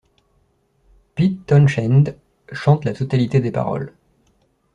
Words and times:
Pete 1.13 1.45
Townshend 1.45 2.17
chante 2.51 2.85
la 2.85 2.93
totalité 2.95 3.39
des 3.39 3.51
paroles. 3.51 3.93